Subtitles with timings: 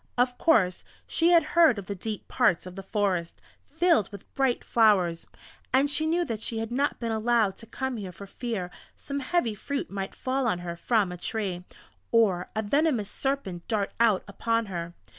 [0.17, 4.63] Of course, she had heard of the deep parts of the forest, filled with bright
[4.63, 5.27] flowers,
[5.71, 9.19] and she knew that she had not been allowed to come here for fear some
[9.19, 11.65] heavy fruit might fall on her from a tree,
[12.11, 14.95] or a venomous serpent dart out upon her.